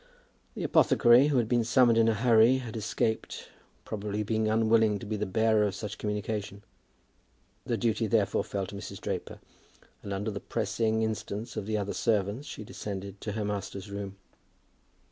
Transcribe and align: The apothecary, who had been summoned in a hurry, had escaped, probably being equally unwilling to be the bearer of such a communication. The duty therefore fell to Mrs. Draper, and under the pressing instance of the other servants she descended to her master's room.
The 0.55 0.63
apothecary, 0.63 1.27
who 1.27 1.37
had 1.37 1.47
been 1.47 1.63
summoned 1.63 1.95
in 1.99 2.07
a 2.07 2.15
hurry, 2.15 2.57
had 2.57 2.75
escaped, 2.75 3.49
probably 3.85 4.23
being 4.23 4.47
equally 4.47 4.61
unwilling 4.63 4.97
to 4.97 5.05
be 5.05 5.15
the 5.15 5.27
bearer 5.27 5.61
of 5.67 5.75
such 5.75 5.93
a 5.93 5.97
communication. 5.97 6.63
The 7.67 7.77
duty 7.77 8.07
therefore 8.07 8.43
fell 8.43 8.65
to 8.65 8.75
Mrs. 8.75 8.99
Draper, 8.99 9.37
and 10.01 10.11
under 10.11 10.31
the 10.31 10.39
pressing 10.39 11.03
instance 11.03 11.55
of 11.55 11.67
the 11.67 11.77
other 11.77 11.93
servants 11.93 12.47
she 12.47 12.63
descended 12.63 13.21
to 13.21 13.33
her 13.33 13.45
master's 13.45 13.91
room. 13.91 14.15